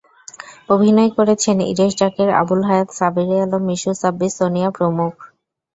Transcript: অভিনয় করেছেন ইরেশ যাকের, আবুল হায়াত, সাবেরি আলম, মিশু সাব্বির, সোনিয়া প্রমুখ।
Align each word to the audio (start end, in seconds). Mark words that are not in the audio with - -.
অভিনয় 0.69 1.11
করেছেন 1.17 1.57
ইরেশ 1.71 1.91
যাকের, 1.99 2.29
আবুল 2.41 2.61
হায়াত, 2.67 2.89
সাবেরি 2.99 3.35
আলম, 3.43 3.63
মিশু 3.69 3.91
সাব্বির, 4.01 4.31
সোনিয়া 4.37 4.69
প্রমুখ। 4.77 5.13